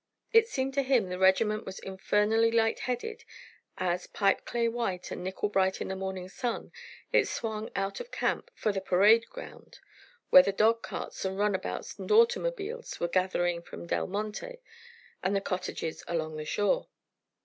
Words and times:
It 0.33 0.47
seemed 0.47 0.73
to 0.73 0.81
him 0.81 1.09
the 1.09 1.19
regiment 1.19 1.63
was 1.63 1.77
infernally 1.77 2.49
light 2.49 2.79
hearted, 2.79 3.23
as, 3.77 4.07
pipe 4.07 4.45
clay 4.45 4.67
white 4.67 5.11
and 5.11 5.23
nickel 5.23 5.47
bright 5.47 5.79
in 5.79 5.89
the 5.89 5.95
morning 5.95 6.27
sun, 6.27 6.71
it 7.13 7.27
swung 7.27 7.69
out 7.75 7.99
of 7.99 8.09
camp 8.09 8.49
for 8.55 8.71
the 8.71 8.81
parade 8.81 9.27
ground, 9.29 9.77
where 10.31 10.41
the 10.41 10.51
dog 10.51 10.81
carts 10.81 11.23
and 11.23 11.37
runabouts 11.37 11.99
and 11.99 12.11
automobiles 12.11 12.99
were 12.99 13.07
gathering 13.07 13.61
from 13.61 13.85
Del 13.85 14.07
Monte 14.07 14.57
and 15.21 15.35
the 15.35 15.39
cottages 15.39 16.03
along 16.07 16.35
the 16.35 16.45
shore. 16.45 16.87